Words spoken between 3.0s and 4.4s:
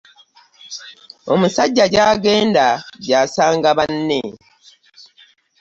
gy'asanga banne.